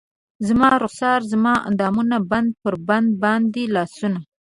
زما 0.47 0.69
رخسار 0.83 1.19
زما 1.31 1.53
اندامونه 1.69 2.17
بند 2.31 2.49
پر 2.61 2.73
بند 2.87 3.09
باندې 3.23 3.63
لاسونه 3.75 4.19